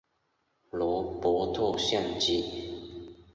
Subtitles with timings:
[0.71, 2.71] 罗伯特像机。